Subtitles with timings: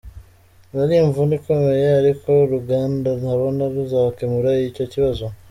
[0.75, 5.25] Yari imvune ikomeye, ariko uru ruganda ndabona ruzakemura icyo kibazo.